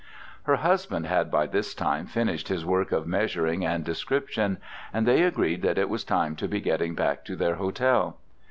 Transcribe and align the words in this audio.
Her 0.45 0.55
husband 0.55 1.05
had 1.05 1.29
by 1.29 1.45
this 1.45 1.75
time 1.75 2.07
finished 2.07 2.47
his 2.47 2.65
work 2.65 2.91
of 2.91 3.05
measuring 3.05 3.63
and 3.63 3.83
description, 3.85 4.57
and 4.91 5.07
they 5.07 5.21
agreed 5.21 5.61
that 5.61 5.77
it 5.77 5.89
was 5.89 6.03
time 6.03 6.35
to 6.37 6.47
be 6.47 6.59
getting 6.59 6.95
back 6.95 7.23
to 7.25 7.35
their 7.35 7.57
hotel. 7.57 8.17